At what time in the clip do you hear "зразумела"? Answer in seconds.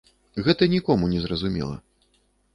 1.27-1.79